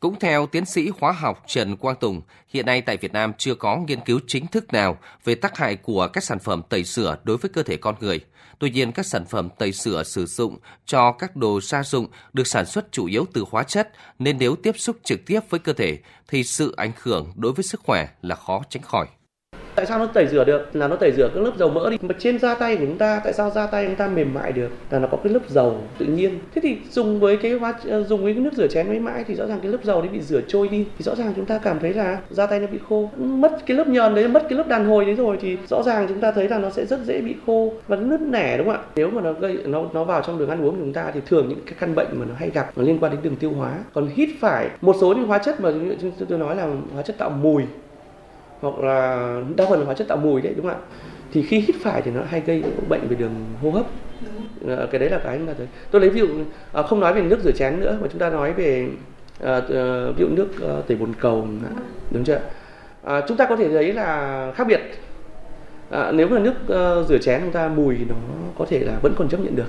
cũng 0.05 0.19
theo 0.19 0.47
tiến 0.47 0.65
sĩ 0.65 0.91
hóa 1.01 1.13
học 1.13 1.45
Trần 1.47 1.77
Quang 1.77 1.97
Tùng, 1.97 2.23
hiện 2.49 2.67
nay 2.67 2.81
tại 2.81 2.97
Việt 2.97 3.13
Nam 3.13 3.33
chưa 3.39 3.55
có 3.55 3.77
nghiên 3.77 4.01
cứu 4.01 4.21
chính 4.27 4.47
thức 4.47 4.73
nào 4.73 4.99
về 5.25 5.35
tác 5.35 5.57
hại 5.59 5.77
của 5.77 6.09
các 6.13 6.25
sản 6.25 6.39
phẩm 6.39 6.63
tẩy 6.69 6.85
rửa 6.85 7.19
đối 7.25 7.37
với 7.37 7.51
cơ 7.55 7.63
thể 7.63 7.77
con 7.77 7.95
người. 8.01 8.21
Tuy 8.59 8.71
nhiên, 8.71 8.93
các 8.93 9.07
sản 9.07 9.25
phẩm 9.25 9.49
tẩy 9.59 9.73
rửa 9.73 10.03
sử 10.03 10.27
dụng 10.27 10.59
cho 10.87 11.13
các 11.13 11.37
đồ 11.37 11.61
gia 11.61 11.83
dụng 11.83 12.07
được 12.33 12.47
sản 12.47 12.67
xuất 12.67 12.93
chủ 12.93 13.07
yếu 13.07 13.27
từ 13.33 13.45
hóa 13.51 13.63
chất, 13.63 13.93
nên 14.19 14.39
nếu 14.39 14.57
tiếp 14.57 14.75
xúc 14.79 14.97
trực 15.05 15.27
tiếp 15.27 15.41
với 15.51 15.61
cơ 15.61 15.73
thể 15.73 15.99
thì 16.29 16.45
sự 16.45 16.75
ảnh 16.77 16.93
hưởng 17.03 17.33
đối 17.37 17.53
với 17.53 17.65
sức 17.65 17.81
khỏe 17.85 18.09
là 18.23 18.35
khó 18.35 18.63
tránh 18.69 18.83
khỏi. 18.83 19.07
Tại 19.75 19.87
sao 19.87 19.99
nó 19.99 20.07
tẩy 20.07 20.27
rửa 20.27 20.45
được? 20.45 20.77
Là 20.77 20.89
nó 20.89 20.97
tẩy 20.97 21.13
rửa 21.13 21.29
các 21.35 21.41
lớp 21.41 21.53
dầu 21.59 21.71
mỡ 21.71 21.91
đi. 21.91 21.97
Mà 22.03 22.15
trên 22.19 22.39
da 22.39 22.55
tay 22.55 22.77
của 22.77 22.85
chúng 22.87 22.99
ta, 22.99 23.21
tại 23.25 23.33
sao 23.33 23.51
da 23.51 23.67
tay 23.67 23.87
chúng 23.87 23.97
ta 23.97 24.09
mềm 24.09 24.35
mại 24.35 24.53
được? 24.53 24.69
Là 24.91 24.99
nó 24.99 25.09
có 25.11 25.17
cái 25.25 25.33
lớp 25.33 25.41
dầu 25.49 25.77
tự 25.99 26.07
nhiên. 26.07 26.39
Thế 26.55 26.61
thì 26.65 26.77
dùng 26.91 27.21
với 27.21 27.37
cái 27.37 27.53
hóa 27.53 27.75
ờ, 27.89 28.03
dùng 28.03 28.25
với 28.25 28.35
cái 28.35 28.43
nước 28.43 28.53
rửa 28.57 28.67
chén 28.67 28.89
mấy 28.89 29.01
mãi 29.01 29.25
thì 29.27 29.35
rõ 29.35 29.47
ràng 29.47 29.61
cái 29.63 29.73
lớp 29.73 29.79
dầu 29.85 30.03
đấy 30.03 30.11
bị 30.13 30.21
rửa 30.21 30.41
trôi 30.49 30.69
đi. 30.69 30.85
Thì 30.99 31.03
rõ 31.03 31.15
ràng 31.15 31.33
chúng 31.37 31.47
ta 31.47 31.59
cảm 31.59 31.79
thấy 31.79 31.95
là 31.95 32.19
da 32.31 32.47
tay 32.47 32.61
nó 32.61 32.67
bị 32.67 32.79
khô. 32.89 33.11
Mất 33.17 33.67
cái 33.67 33.77
lớp 33.77 33.89
nhờn 33.89 34.15
đấy, 34.15 34.29
mất 34.29 34.43
cái 34.49 34.59
lớp 34.59 34.69
đàn 34.69 34.85
hồi 34.85 35.05
đấy 35.05 35.15
rồi 35.15 35.39
thì 35.41 35.57
rõ 35.69 35.83
ràng 35.83 36.07
chúng 36.09 36.21
ta 36.21 36.33
thấy 36.33 36.49
là 36.49 36.59
nó 36.59 36.71
sẽ 36.71 36.87
rất 36.87 37.01
dễ 37.05 37.21
bị 37.21 37.35
khô 37.47 37.73
và 37.89 37.97
nứt 37.97 38.21
nẻ 38.21 38.59
đúng 38.59 38.67
không 38.67 38.77
ạ? 38.77 38.83
Nếu 38.97 39.11
mà 39.11 39.23
nó 39.23 39.33
gây 39.33 39.59
nó 39.65 39.85
nó 39.93 40.05
vào 40.05 40.23
trong 40.27 40.39
đường 40.39 40.51
ăn 40.51 40.65
uống 40.65 40.71
của 40.71 40.83
chúng 40.83 40.93
ta 40.93 41.11
thì 41.15 41.21
thường 41.27 41.49
những 41.49 41.61
cái 41.67 41.75
căn 41.81 41.95
bệnh 41.95 42.09
mà 42.13 42.27
nó 42.29 42.35
hay 42.37 42.51
gặp 42.51 42.71
nó 42.77 42.83
liên 42.83 42.99
quan 42.99 43.13
đến 43.13 43.21
đường 43.23 43.37
tiêu 43.37 43.53
hóa. 43.53 43.79
Còn 43.93 44.09
hít 44.15 44.29
phải 44.41 44.69
một 44.81 44.97
số 45.01 45.15
những 45.15 45.27
hóa 45.27 45.39
chất 45.39 45.61
mà 45.61 45.71
tôi 46.29 46.39
nói 46.39 46.57
là 46.57 46.69
hóa 46.93 47.03
chất 47.03 47.19
tạo 47.19 47.31
mùi 47.31 47.63
hoặc 48.65 48.79
là 48.79 49.41
đa 49.57 49.67
phần 49.71 49.79
là 49.79 49.85
hóa 49.85 49.95
chất 49.95 50.09
tạo 50.09 50.19
mùi 50.19 50.41
đấy 50.41 50.55
đúng 50.57 50.67
không 50.67 50.75
ạ? 50.75 50.81
Thì 51.33 51.43
khi 51.43 51.59
hít 51.61 51.77
phải 51.81 52.03
thì 52.03 52.11
nó 52.11 52.21
hay 52.29 52.43
gây 52.47 52.63
bệnh 52.89 53.09
về 53.09 53.17
đường 53.17 53.35
hô 53.63 53.71
hấp. 53.71 53.87
À, 54.69 54.87
cái 54.91 54.99
đấy 54.99 55.11
là 55.11 55.19
cái 55.19 55.39
mà 55.39 55.53
tôi 55.91 56.01
lấy 56.01 56.11
ví 56.11 56.21
dụ 56.21 56.29
à, 56.73 56.83
không 56.83 57.01
nói 57.01 57.15
về 57.15 57.23
nước 57.23 57.41
rửa 57.45 57.53
chén 57.53 57.81
nữa 57.81 57.99
mà 58.01 58.09
chúng 58.11 58.19
ta 58.19 58.31
nói 58.31 58.53
về 58.53 58.89
à, 59.45 59.61
ví 60.17 60.25
dụ 60.25 60.29
nước 60.29 60.49
à, 60.63 60.75
tẩy 60.89 60.97
bồn 60.97 61.13
cầu 61.21 61.49
đúng. 62.11 62.25
chưa? 62.25 62.41
À, 63.05 63.23
chúng 63.29 63.37
ta 63.37 63.47
có 63.47 63.57
thể 63.57 63.69
thấy 63.69 63.93
là 63.93 64.53
khác 64.55 64.67
biệt. 64.67 64.81
À, 65.91 66.13
nếu 66.13 66.29
mà 66.29 66.39
nước 66.39 66.55
uh, 66.63 67.09
rửa 67.09 67.19
chén 67.19 67.41
chúng 67.41 67.53
ta 67.53 67.69
mùi 67.69 67.97
nó 68.09 68.15
có 68.59 68.67
thể 68.69 68.79
là 68.79 68.99
vẫn 69.03 69.15
còn 69.17 69.29
chấp 69.29 69.41
nhận 69.41 69.57
được. 69.57 69.69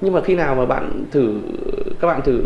Nhưng 0.00 0.12
mà 0.12 0.20
khi 0.20 0.34
nào 0.34 0.54
mà 0.54 0.66
bạn 0.66 1.04
thử 1.10 1.34
các 2.00 2.08
bạn 2.08 2.22
thử 2.22 2.42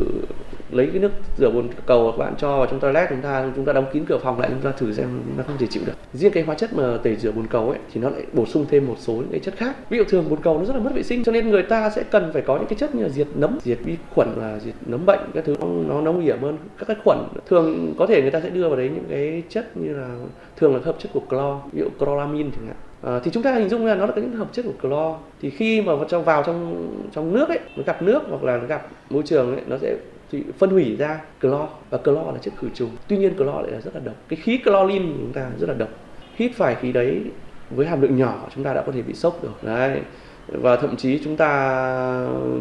lấy 0.74 0.86
cái 0.92 0.98
nước 0.98 1.12
rửa 1.38 1.50
bồn 1.50 1.68
cầu 1.86 2.10
các 2.10 2.24
bạn 2.24 2.34
cho 2.38 2.56
vào 2.56 2.66
trong 2.66 2.80
toilet 2.80 3.08
chúng 3.10 3.20
ta 3.20 3.50
chúng 3.56 3.64
ta 3.64 3.72
đóng 3.72 3.86
kín 3.92 4.04
cửa 4.04 4.18
phòng 4.18 4.40
lại 4.40 4.50
chúng 4.52 4.60
ta 4.60 4.72
thử 4.78 4.92
xem 4.92 5.20
nó 5.36 5.44
không 5.46 5.56
thể 5.58 5.66
chịu 5.66 5.82
được. 5.86 5.92
Riêng 6.12 6.32
cái 6.32 6.42
hóa 6.42 6.54
chất 6.54 6.74
mà 6.74 6.98
tẩy 7.02 7.16
rửa 7.16 7.32
bồn 7.32 7.46
cầu 7.46 7.70
ấy 7.70 7.78
thì 7.92 8.00
nó 8.00 8.10
lại 8.10 8.22
bổ 8.32 8.46
sung 8.46 8.66
thêm 8.70 8.86
một 8.86 8.96
số 8.98 9.12
những 9.12 9.30
cái 9.30 9.40
chất 9.40 9.54
khác. 9.56 9.76
Ví 9.90 9.98
dụ 9.98 10.04
thường 10.04 10.24
bồn 10.30 10.38
cầu 10.42 10.58
nó 10.58 10.64
rất 10.64 10.76
là 10.76 10.82
mất 10.82 10.90
vệ 10.94 11.02
sinh 11.02 11.24
cho 11.24 11.32
nên 11.32 11.50
người 11.50 11.62
ta 11.62 11.90
sẽ 11.90 12.02
cần 12.10 12.30
phải 12.32 12.42
có 12.42 12.56
những 12.56 12.66
cái 12.66 12.78
chất 12.78 12.94
như 12.94 13.02
là 13.02 13.08
diệt 13.08 13.26
nấm 13.34 13.58
diệt 13.62 13.78
vi 13.84 13.96
khuẩn 14.14 14.28
và 14.36 14.58
diệt 14.58 14.74
nấm 14.86 15.06
bệnh 15.06 15.20
các 15.34 15.44
thứ. 15.44 15.56
Nó 15.88 16.00
nó 16.00 16.12
nguy 16.12 16.24
hiểm 16.24 16.42
hơn. 16.42 16.56
Các 16.78 16.86
cái 16.86 16.96
khuẩn 17.04 17.18
thường 17.46 17.94
có 17.98 18.06
thể 18.06 18.22
người 18.22 18.30
ta 18.30 18.40
sẽ 18.40 18.50
đưa 18.50 18.68
vào 18.68 18.76
đấy 18.76 18.90
những 18.94 19.04
cái 19.10 19.42
chất 19.48 19.76
như 19.76 19.96
là 19.96 20.08
thường 20.56 20.74
là 20.74 20.80
hợp 20.84 20.96
chất 20.98 21.12
của 21.12 21.20
clo 21.20 21.60
ví 21.72 21.80
dụ 21.80 21.88
chloramine 21.98 22.50
chẳng 22.56 22.66
hạn. 22.66 22.76
À, 23.02 23.20
thì 23.24 23.30
chúng 23.30 23.42
ta 23.42 23.54
hình 23.54 23.68
dung 23.68 23.86
là 23.86 23.94
nó 23.94 24.06
là 24.06 24.12
những 24.16 24.32
hợp 24.32 24.48
chất 24.52 24.64
của 24.64 24.88
clo. 24.88 25.16
Thì 25.42 25.50
khi 25.50 25.82
mà 25.82 25.94
vào 25.94 26.04
trong 26.08 26.24
vào 26.24 26.42
trong 26.42 26.88
trong 27.12 27.34
nước 27.34 27.48
ấy 27.48 27.58
nó 27.76 27.82
gặp 27.86 28.02
nước 28.02 28.22
hoặc 28.28 28.42
là 28.42 28.56
nó 28.56 28.66
gặp 28.66 28.86
môi 29.10 29.22
trường 29.22 29.54
ấy 29.54 29.62
nó 29.66 29.78
sẽ 29.78 29.96
thì 30.34 30.42
phân 30.58 30.70
hủy 30.70 30.96
ra 30.96 31.20
clo 31.40 31.68
và 31.90 31.98
clo 31.98 32.32
là 32.32 32.38
chất 32.42 32.54
khử 32.60 32.68
trùng. 32.74 32.90
Tuy 33.08 33.16
nhiên 33.16 33.36
clo 33.36 33.60
lại 33.60 33.72
là 33.72 33.80
rất 33.80 33.94
là 33.94 34.00
độc. 34.00 34.14
Cái 34.28 34.38
khí 34.42 34.58
clorin 34.64 35.02
của 35.02 35.18
chúng 35.18 35.32
ta 35.32 35.50
rất 35.60 35.68
là 35.68 35.74
độc. 35.74 35.88
Hít 36.34 36.52
phải 36.56 36.74
khí 36.74 36.92
đấy 36.92 37.22
với 37.70 37.86
hàm 37.86 38.00
lượng 38.00 38.16
nhỏ 38.16 38.48
chúng 38.54 38.64
ta 38.64 38.74
đã 38.74 38.82
có 38.86 38.92
thể 38.92 39.02
bị 39.02 39.14
sốc 39.14 39.42
được 39.42 39.64
đấy. 39.64 40.00
Và 40.48 40.76
thậm 40.76 40.96
chí 40.96 41.20
chúng 41.24 41.36
ta 41.36 41.48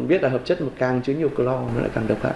biết 0.08 0.22
là 0.22 0.28
hợp 0.28 0.44
chất 0.44 0.60
mà 0.60 0.68
càng 0.78 1.02
chứa 1.02 1.12
nhiều 1.12 1.28
clo 1.28 1.62
nó 1.74 1.80
lại 1.80 1.90
càng 1.94 2.08
độc 2.08 2.22
hại. 2.22 2.34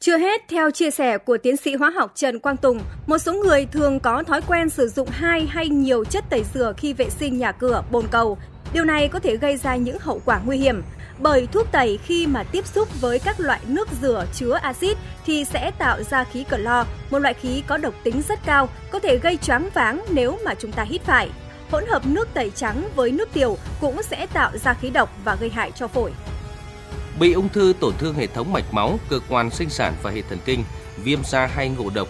Chưa 0.00 0.16
hết, 0.16 0.40
theo 0.48 0.70
chia 0.70 0.90
sẻ 0.90 1.18
của 1.18 1.38
tiến 1.38 1.56
sĩ 1.56 1.74
hóa 1.74 1.90
học 1.90 2.12
Trần 2.14 2.38
Quang 2.38 2.56
Tùng, 2.56 2.78
một 3.06 3.18
số 3.18 3.34
người 3.34 3.66
thường 3.72 4.00
có 4.00 4.22
thói 4.22 4.40
quen 4.48 4.68
sử 4.68 4.88
dụng 4.88 5.08
hai 5.10 5.46
hay 5.46 5.68
nhiều 5.68 6.04
chất 6.04 6.24
tẩy 6.30 6.44
rửa 6.54 6.72
khi 6.76 6.92
vệ 6.92 7.10
sinh 7.10 7.38
nhà 7.38 7.52
cửa, 7.52 7.82
bồn 7.90 8.04
cầu. 8.10 8.38
Điều 8.72 8.84
này 8.84 9.08
có 9.08 9.18
thể 9.18 9.36
gây 9.36 9.56
ra 9.56 9.76
những 9.76 9.96
hậu 10.00 10.20
quả 10.24 10.40
nguy 10.46 10.56
hiểm 10.56 10.82
bởi 11.18 11.46
thuốc 11.46 11.72
tẩy 11.72 11.98
khi 12.04 12.26
mà 12.26 12.42
tiếp 12.42 12.66
xúc 12.66 13.00
với 13.00 13.18
các 13.18 13.40
loại 13.40 13.60
nước 13.66 13.88
rửa 14.02 14.26
chứa 14.34 14.58
axit 14.62 14.96
thì 15.26 15.44
sẽ 15.44 15.70
tạo 15.70 16.02
ra 16.02 16.24
khí 16.24 16.44
clo, 16.44 16.84
một 17.10 17.18
loại 17.18 17.34
khí 17.34 17.62
có 17.66 17.76
độc 17.76 17.94
tính 18.02 18.22
rất 18.28 18.38
cao, 18.46 18.68
có 18.90 18.98
thể 18.98 19.18
gây 19.18 19.36
choáng 19.36 19.68
váng 19.74 20.04
nếu 20.10 20.38
mà 20.44 20.54
chúng 20.54 20.72
ta 20.72 20.82
hít 20.82 21.02
phải. 21.02 21.30
Hỗn 21.70 21.84
hợp 21.86 22.06
nước 22.06 22.28
tẩy 22.34 22.50
trắng 22.50 22.88
với 22.94 23.10
nước 23.10 23.28
tiểu 23.32 23.58
cũng 23.80 24.02
sẽ 24.02 24.26
tạo 24.26 24.50
ra 24.58 24.74
khí 24.74 24.90
độc 24.90 25.10
và 25.24 25.34
gây 25.34 25.50
hại 25.50 25.72
cho 25.74 25.88
phổi. 25.88 26.12
Bị 27.20 27.32
ung 27.32 27.48
thư 27.48 27.72
tổn 27.80 27.94
thương 27.98 28.14
hệ 28.14 28.26
thống 28.26 28.52
mạch 28.52 28.74
máu, 28.74 28.98
cơ 29.10 29.20
quan 29.28 29.50
sinh 29.50 29.70
sản 29.70 29.94
và 30.02 30.10
hệ 30.10 30.22
thần 30.22 30.38
kinh, 30.44 30.64
viêm 31.04 31.24
da 31.24 31.46
hay 31.46 31.68
ngộ 31.68 31.90
độc 31.94 32.08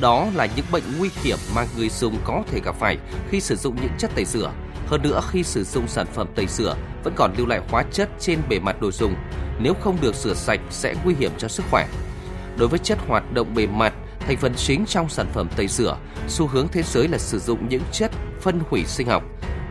đó 0.00 0.26
là 0.34 0.48
những 0.56 0.66
bệnh 0.72 0.82
nguy 0.98 1.10
hiểm 1.22 1.38
mà 1.54 1.66
người 1.76 1.88
dùng 1.88 2.16
có 2.24 2.42
thể 2.50 2.60
gặp 2.64 2.74
phải 2.78 2.98
khi 3.30 3.40
sử 3.40 3.56
dụng 3.56 3.76
những 3.82 3.92
chất 3.98 4.10
tẩy 4.14 4.24
rửa 4.24 4.52
hơn 4.92 5.02
nữa 5.02 5.20
khi 5.30 5.42
sử 5.42 5.64
dụng 5.64 5.88
sản 5.88 6.06
phẩm 6.06 6.26
tẩy 6.34 6.46
rửa 6.46 6.76
vẫn 7.04 7.14
còn 7.16 7.34
lưu 7.36 7.46
lại 7.46 7.60
hóa 7.70 7.84
chất 7.92 8.08
trên 8.20 8.38
bề 8.48 8.58
mặt 8.58 8.80
đồ 8.80 8.90
dùng, 8.90 9.14
nếu 9.58 9.74
không 9.74 9.98
được 10.00 10.14
rửa 10.14 10.34
sạch 10.34 10.60
sẽ 10.70 10.94
nguy 11.04 11.14
hiểm 11.14 11.30
cho 11.38 11.48
sức 11.48 11.64
khỏe. 11.70 11.88
Đối 12.56 12.68
với 12.68 12.78
chất 12.78 12.98
hoạt 13.08 13.32
động 13.34 13.54
bề 13.54 13.66
mặt, 13.66 13.92
thành 14.20 14.36
phần 14.36 14.54
chính 14.54 14.86
trong 14.86 15.08
sản 15.08 15.26
phẩm 15.34 15.48
tẩy 15.56 15.68
rửa, 15.68 15.96
xu 16.28 16.46
hướng 16.46 16.68
thế 16.68 16.82
giới 16.82 17.08
là 17.08 17.18
sử 17.18 17.38
dụng 17.38 17.68
những 17.68 17.82
chất 17.92 18.10
phân 18.40 18.60
hủy 18.70 18.84
sinh 18.84 19.06
học. 19.06 19.22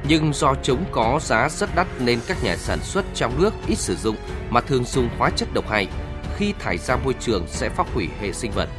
Nhưng 0.07 0.33
do 0.33 0.55
chúng 0.63 0.85
có 0.91 1.19
giá 1.23 1.49
rất 1.49 1.75
đắt 1.75 1.87
nên 1.99 2.19
các 2.27 2.43
nhà 2.43 2.55
sản 2.57 2.79
xuất 2.81 3.05
trong 3.15 3.41
nước 3.41 3.53
ít 3.67 3.75
sử 3.75 3.95
dụng 3.95 4.15
mà 4.49 4.61
thường 4.61 4.83
dùng 4.85 5.09
hóa 5.17 5.29
chất 5.29 5.53
độc 5.53 5.69
hại. 5.69 5.87
Khi 6.37 6.53
thải 6.59 6.77
ra 6.77 6.95
môi 6.95 7.13
trường 7.19 7.47
sẽ 7.47 7.69
phá 7.69 7.83
hủy 7.93 8.09
hệ 8.21 8.31
sinh 8.33 8.51
vật. 8.51 8.69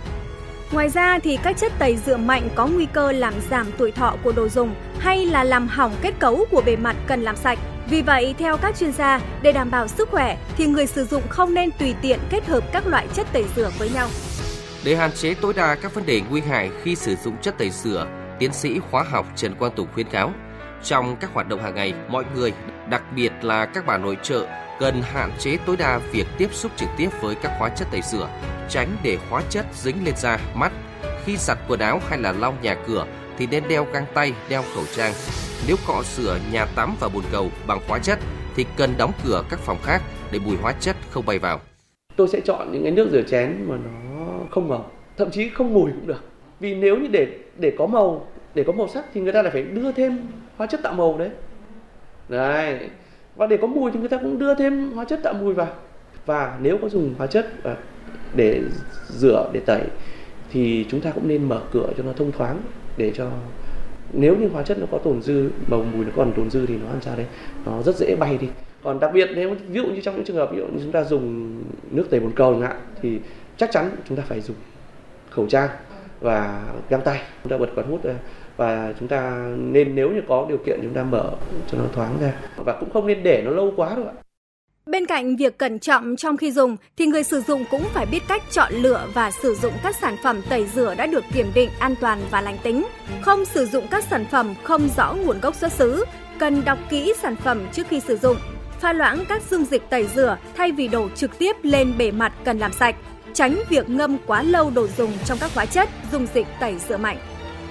Ngoài 0.72 0.88
ra 0.88 1.18
thì 1.18 1.38
các 1.42 1.56
chất 1.56 1.72
tẩy 1.78 1.96
rửa 1.96 2.16
mạnh 2.16 2.48
có 2.54 2.66
nguy 2.66 2.86
cơ 2.86 3.12
làm 3.12 3.34
giảm 3.50 3.66
tuổi 3.78 3.92
thọ 3.92 4.16
của 4.22 4.32
đồ 4.32 4.48
dùng 4.48 4.74
hay 4.98 5.26
là 5.26 5.44
làm 5.44 5.68
hỏng 5.68 5.94
kết 6.02 6.14
cấu 6.18 6.44
của 6.50 6.62
bề 6.66 6.76
mặt 6.76 6.96
cần 7.06 7.22
làm 7.22 7.36
sạch. 7.36 7.58
Vì 7.90 8.02
vậy, 8.02 8.34
theo 8.38 8.56
các 8.56 8.78
chuyên 8.78 8.92
gia, 8.92 9.20
để 9.42 9.52
đảm 9.52 9.70
bảo 9.70 9.88
sức 9.88 10.08
khỏe 10.10 10.36
thì 10.56 10.66
người 10.66 10.86
sử 10.86 11.04
dụng 11.04 11.22
không 11.28 11.54
nên 11.54 11.70
tùy 11.78 11.94
tiện 12.02 12.18
kết 12.30 12.46
hợp 12.46 12.72
các 12.72 12.86
loại 12.86 13.06
chất 13.14 13.26
tẩy 13.32 13.44
rửa 13.56 13.70
với 13.78 13.90
nhau. 13.90 14.08
Để 14.84 14.96
hạn 14.96 15.10
chế 15.12 15.34
tối 15.34 15.52
đa 15.52 15.74
các 15.74 15.94
vấn 15.94 16.06
đề 16.06 16.20
nguy 16.30 16.40
hại 16.40 16.70
khi 16.82 16.94
sử 16.94 17.16
dụng 17.24 17.36
chất 17.42 17.58
tẩy 17.58 17.70
rửa, 17.70 18.06
tiến 18.38 18.52
sĩ 18.52 18.80
hóa 18.90 19.04
học 19.10 19.26
Trần 19.36 19.54
Quang 19.54 19.72
Tùng 19.72 19.88
khuyến 19.94 20.08
cáo 20.08 20.32
trong 20.84 21.16
các 21.16 21.30
hoạt 21.34 21.48
động 21.48 21.62
hàng 21.62 21.74
ngày, 21.74 21.94
mọi 22.08 22.24
người, 22.34 22.52
đặc 22.92 23.02
biệt 23.16 23.32
là 23.42 23.66
các 23.66 23.84
bà 23.86 23.98
nội 23.98 24.16
trợ 24.22 24.46
cần 24.80 25.02
hạn 25.02 25.30
chế 25.38 25.56
tối 25.66 25.76
đa 25.76 25.98
việc 25.98 26.26
tiếp 26.38 26.48
xúc 26.52 26.72
trực 26.76 26.88
tiếp 26.96 27.08
với 27.20 27.34
các 27.34 27.52
hóa 27.58 27.68
chất 27.68 27.88
tẩy 27.90 28.00
rửa, 28.02 28.28
tránh 28.68 28.88
để 29.02 29.18
hóa 29.30 29.42
chất 29.50 29.66
dính 29.74 30.04
lên 30.04 30.14
da, 30.16 30.38
mắt. 30.54 30.72
Khi 31.24 31.36
giặt 31.36 31.58
quần 31.68 31.80
áo 31.80 32.00
hay 32.08 32.18
là 32.18 32.32
lau 32.32 32.54
nhà 32.62 32.76
cửa 32.86 33.06
thì 33.38 33.46
nên 33.46 33.62
đeo 33.68 33.86
găng 33.92 34.04
tay, 34.14 34.32
đeo 34.48 34.62
khẩu 34.74 34.84
trang. 34.96 35.12
Nếu 35.66 35.76
cọ 35.86 36.02
rửa 36.02 36.38
nhà 36.52 36.66
tắm 36.76 36.96
và 37.00 37.08
bồn 37.08 37.24
cầu 37.32 37.50
bằng 37.66 37.80
hóa 37.88 37.98
chất 37.98 38.18
thì 38.56 38.66
cần 38.76 38.94
đóng 38.98 39.12
cửa 39.24 39.44
các 39.50 39.58
phòng 39.58 39.78
khác 39.84 40.02
để 40.32 40.38
mùi 40.38 40.56
hóa 40.56 40.72
chất 40.80 40.96
không 41.10 41.26
bay 41.26 41.38
vào. 41.38 41.60
Tôi 42.16 42.28
sẽ 42.28 42.40
chọn 42.40 42.72
những 42.72 42.82
cái 42.82 42.92
nước 42.92 43.08
rửa 43.12 43.22
chén 43.22 43.64
mà 43.68 43.76
nó 43.84 44.26
không 44.50 44.68
màu, 44.68 44.90
thậm 45.18 45.30
chí 45.30 45.48
không 45.48 45.74
mùi 45.74 45.90
cũng 45.90 46.06
được. 46.06 46.24
Vì 46.60 46.74
nếu 46.74 46.96
như 46.96 47.08
để 47.08 47.26
để 47.56 47.72
có 47.78 47.86
màu, 47.86 48.26
để 48.54 48.64
có 48.66 48.72
màu 48.72 48.88
sắc 48.88 49.04
thì 49.14 49.20
người 49.20 49.32
ta 49.32 49.42
lại 49.42 49.52
phải 49.52 49.62
đưa 49.62 49.92
thêm 49.92 50.26
hóa 50.56 50.66
chất 50.66 50.80
tạo 50.82 50.92
màu 50.92 51.18
đấy. 51.18 51.30
Đấy. 52.32 52.78
Và 53.36 53.46
để 53.46 53.56
có 53.56 53.66
mùi 53.66 53.90
thì 53.90 54.00
người 54.00 54.08
ta 54.08 54.16
cũng 54.16 54.38
đưa 54.38 54.54
thêm 54.54 54.92
hóa 54.92 55.04
chất 55.04 55.20
tạo 55.22 55.34
mùi 55.34 55.54
vào. 55.54 55.68
Và 56.26 56.58
nếu 56.62 56.78
có 56.82 56.88
dùng 56.88 57.14
hóa 57.18 57.26
chất 57.26 57.46
à, 57.64 57.76
để 58.36 58.60
rửa, 59.08 59.50
để 59.52 59.60
tẩy, 59.66 59.82
thì 60.50 60.86
chúng 60.88 61.00
ta 61.00 61.10
cũng 61.10 61.28
nên 61.28 61.48
mở 61.48 61.60
cửa 61.72 61.88
cho 61.96 62.02
nó 62.02 62.12
thông 62.12 62.32
thoáng 62.32 62.60
để 62.96 63.12
cho, 63.14 63.30
nếu 64.12 64.36
như 64.36 64.48
hóa 64.48 64.62
chất 64.62 64.78
nó 64.78 64.86
có 64.90 64.98
tồn 64.98 65.22
dư, 65.22 65.50
màu 65.68 65.84
mùi 65.92 66.04
nó 66.04 66.10
còn 66.16 66.32
tồn 66.36 66.50
dư 66.50 66.66
thì 66.66 66.76
nó 66.76 66.88
làm 66.92 67.00
sao 67.00 67.16
đấy 67.16 67.26
nó 67.66 67.82
rất 67.82 67.96
dễ 67.96 68.16
bay 68.16 68.38
đi 68.38 68.46
còn 68.82 69.00
đặc 69.00 69.10
biệt 69.14 69.30
nếu, 69.34 69.54
ví 69.68 69.80
dụ 69.80 69.86
như 69.86 70.00
trong 70.00 70.14
những 70.14 70.24
trường 70.24 70.36
hợp, 70.36 70.50
ví 70.52 70.58
dụ 70.58 70.66
như 70.66 70.80
chúng 70.82 70.92
ta 70.92 71.04
dùng 71.04 71.56
nước 71.90 72.06
tẩy 72.10 72.20
bồn 72.20 72.32
cầu 72.36 72.52
chẳng 72.52 72.62
hạn, 72.62 72.76
thì 73.02 73.18
chắc 73.56 73.70
chắn 73.72 73.90
chúng 74.08 74.16
ta 74.16 74.22
phải 74.26 74.40
dùng 74.40 74.56
khẩu 75.30 75.46
trang 75.46 75.70
và 76.20 76.62
găng 76.88 77.00
tay 77.00 77.22
chúng 77.42 77.50
ta 77.50 77.58
bật 77.58 77.68
quạt 77.74 77.86
hút 77.88 78.04
ra 78.04 78.14
và 78.56 78.94
chúng 78.98 79.08
ta 79.08 79.48
nên 79.56 79.94
nếu 79.94 80.10
như 80.10 80.20
có 80.28 80.46
điều 80.48 80.58
kiện 80.66 80.80
chúng 80.82 80.94
ta 80.94 81.02
mở 81.02 81.30
cho 81.70 81.78
nó 81.78 81.84
thoáng 81.92 82.18
ra. 82.20 82.32
Và 82.56 82.76
cũng 82.80 82.92
không 82.92 83.06
nên 83.06 83.22
để 83.22 83.42
nó 83.44 83.50
lâu 83.50 83.72
quá 83.76 83.94
đâu 83.96 84.04
ạ. 84.06 84.12
Bên 84.86 85.06
cạnh 85.06 85.36
việc 85.36 85.58
cẩn 85.58 85.78
trọng 85.78 86.16
trong 86.16 86.36
khi 86.36 86.52
dùng 86.52 86.76
thì 86.96 87.06
người 87.06 87.22
sử 87.22 87.40
dụng 87.40 87.64
cũng 87.70 87.82
phải 87.82 88.06
biết 88.06 88.22
cách 88.28 88.42
chọn 88.50 88.72
lựa 88.72 89.06
và 89.14 89.30
sử 89.30 89.54
dụng 89.54 89.72
các 89.82 89.96
sản 89.96 90.16
phẩm 90.22 90.40
tẩy 90.48 90.66
rửa 90.66 90.94
đã 90.94 91.06
được 91.06 91.24
kiểm 91.32 91.46
định 91.54 91.70
an 91.78 91.94
toàn 92.00 92.20
và 92.30 92.40
lành 92.40 92.58
tính, 92.62 92.86
không 93.20 93.44
sử 93.44 93.66
dụng 93.66 93.86
các 93.90 94.04
sản 94.04 94.24
phẩm 94.30 94.54
không 94.62 94.88
rõ 94.96 95.14
nguồn 95.14 95.40
gốc 95.40 95.54
xuất 95.54 95.72
xứ, 95.72 96.04
cần 96.38 96.64
đọc 96.64 96.78
kỹ 96.90 97.12
sản 97.22 97.36
phẩm 97.36 97.66
trước 97.72 97.86
khi 97.88 98.00
sử 98.00 98.16
dụng, 98.16 98.36
pha 98.80 98.92
loãng 98.92 99.24
các 99.28 99.42
dung 99.50 99.64
dịch 99.64 99.82
tẩy 99.90 100.06
rửa 100.14 100.38
thay 100.56 100.72
vì 100.72 100.88
đổ 100.88 101.08
trực 101.08 101.38
tiếp 101.38 101.56
lên 101.62 101.94
bề 101.98 102.10
mặt 102.10 102.32
cần 102.44 102.58
làm 102.58 102.72
sạch, 102.72 102.96
tránh 103.32 103.56
việc 103.68 103.88
ngâm 103.88 104.16
quá 104.26 104.42
lâu 104.42 104.70
đồ 104.70 104.86
dùng 104.86 105.10
trong 105.24 105.38
các 105.40 105.50
hóa 105.54 105.66
chất, 105.66 105.88
dung 106.12 106.26
dịch 106.34 106.46
tẩy 106.60 106.78
rửa 106.88 106.96
mạnh. 106.96 107.18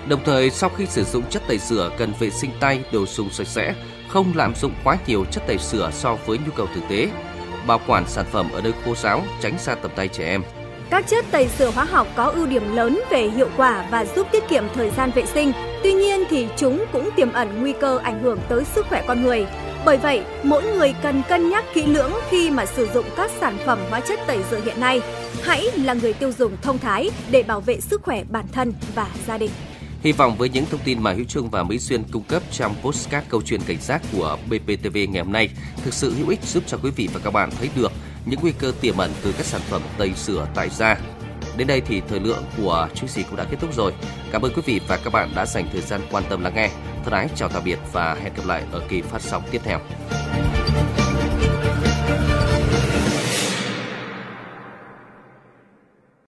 Đồng 0.07 0.23
thời 0.25 0.49
sau 0.49 0.69
khi 0.69 0.85
sử 0.85 1.03
dụng 1.03 1.23
chất 1.29 1.43
tẩy 1.47 1.57
rửa 1.57 1.91
cần 1.97 2.13
vệ 2.19 2.29
sinh 2.29 2.51
tay, 2.59 2.83
đồ 2.91 3.05
dùng 3.05 3.29
sạch 3.29 3.47
sẽ, 3.47 3.73
không 4.09 4.31
lạm 4.35 4.55
dụng 4.55 4.73
quá 4.83 4.97
nhiều 5.07 5.25
chất 5.31 5.43
tẩy 5.47 5.57
rửa 5.57 5.89
so 5.93 6.17
với 6.25 6.37
nhu 6.37 6.51
cầu 6.55 6.67
thực 6.75 6.81
tế, 6.89 7.09
bảo 7.67 7.79
quản 7.87 8.07
sản 8.07 8.25
phẩm 8.31 8.51
ở 8.51 8.61
nơi 8.61 8.73
khô 8.85 8.95
ráo, 8.95 9.23
tránh 9.41 9.57
xa 9.57 9.75
tầm 9.75 9.91
tay 9.95 10.07
trẻ 10.07 10.25
em. 10.25 10.43
Các 10.89 11.07
chất 11.07 11.25
tẩy 11.31 11.47
rửa 11.59 11.71
hóa 11.71 11.83
học 11.83 12.07
có 12.15 12.23
ưu 12.23 12.47
điểm 12.47 12.75
lớn 12.75 12.99
về 13.09 13.29
hiệu 13.29 13.49
quả 13.57 13.87
và 13.91 14.05
giúp 14.15 14.27
tiết 14.31 14.43
kiệm 14.49 14.63
thời 14.73 14.89
gian 14.89 15.11
vệ 15.11 15.25
sinh. 15.25 15.51
Tuy 15.83 15.93
nhiên 15.93 16.23
thì 16.29 16.47
chúng 16.57 16.85
cũng 16.91 17.09
tiềm 17.15 17.33
ẩn 17.33 17.61
nguy 17.61 17.73
cơ 17.81 17.97
ảnh 17.97 18.23
hưởng 18.23 18.39
tới 18.49 18.63
sức 18.63 18.85
khỏe 18.89 19.03
con 19.07 19.23
người. 19.23 19.45
Bởi 19.85 19.97
vậy, 19.97 20.23
mỗi 20.43 20.63
người 20.63 20.93
cần 21.03 21.21
cân 21.29 21.49
nhắc 21.49 21.65
kỹ 21.73 21.85
lưỡng 21.85 22.11
khi 22.29 22.49
mà 22.49 22.65
sử 22.65 22.87
dụng 22.93 23.05
các 23.17 23.31
sản 23.39 23.57
phẩm 23.65 23.79
hóa 23.89 23.99
chất 23.99 24.19
tẩy 24.27 24.39
rửa 24.51 24.59
hiện 24.65 24.79
nay. 24.79 25.01
Hãy 25.43 25.65
là 25.75 25.93
người 25.93 26.13
tiêu 26.13 26.31
dùng 26.31 26.57
thông 26.61 26.77
thái 26.77 27.09
để 27.31 27.43
bảo 27.43 27.61
vệ 27.61 27.79
sức 27.79 28.01
khỏe 28.03 28.23
bản 28.29 28.45
thân 28.51 28.73
và 28.95 29.07
gia 29.27 29.37
đình. 29.37 29.51
Hy 30.01 30.11
vọng 30.11 30.35
với 30.37 30.49
những 30.49 30.65
thông 30.65 30.79
tin 30.83 31.03
mà 31.03 31.13
Hữu 31.13 31.25
Trung 31.25 31.49
và 31.49 31.63
Mỹ 31.63 31.79
Xuyên 31.79 32.03
cung 32.11 32.23
cấp 32.23 32.43
trong 32.51 32.75
postcard 32.81 33.27
câu 33.29 33.41
chuyện 33.41 33.61
cảnh 33.67 33.81
giác 33.81 34.01
của 34.11 34.37
BPTV 34.49 34.97
ngày 35.09 35.23
hôm 35.23 35.31
nay 35.31 35.49
thực 35.83 35.93
sự 35.93 36.13
hữu 36.13 36.29
ích 36.29 36.43
giúp 36.43 36.63
cho 36.67 36.77
quý 36.83 36.91
vị 36.95 37.09
và 37.13 37.19
các 37.23 37.31
bạn 37.31 37.49
thấy 37.59 37.69
được 37.75 37.91
những 38.25 38.39
nguy 38.41 38.51
cơ 38.59 38.71
tiềm 38.81 38.97
ẩn 38.97 39.11
từ 39.23 39.33
các 39.37 39.45
sản 39.45 39.61
phẩm 39.69 39.81
tẩy 39.97 40.11
rửa 40.15 40.47
tại 40.55 40.69
da. 40.69 40.97
Đến 41.57 41.67
đây 41.67 41.81
thì 41.81 42.01
thời 42.07 42.19
lượng 42.19 42.43
của 42.57 42.87
chương 42.95 43.09
trình 43.09 43.25
cũng 43.29 43.35
đã 43.35 43.43
kết 43.43 43.57
thúc 43.61 43.75
rồi. 43.75 43.93
Cảm 44.31 44.41
ơn 44.41 44.53
quý 44.55 44.61
vị 44.65 44.79
và 44.87 44.97
các 45.03 45.13
bạn 45.13 45.29
đã 45.35 45.45
dành 45.45 45.69
thời 45.71 45.81
gian 45.81 46.01
quan 46.11 46.23
tâm 46.29 46.43
lắng 46.43 46.53
nghe. 46.55 46.69
Thân 47.03 47.13
ái, 47.13 47.27
chào 47.35 47.49
tạm 47.49 47.63
biệt 47.65 47.79
và 47.91 48.13
hẹn 48.13 48.33
gặp 48.33 48.45
lại 48.45 48.63
ở 48.71 48.81
kỳ 48.89 49.01
phát 49.01 49.21
sóng 49.21 49.43
tiếp 49.51 49.61
theo. 49.63 49.79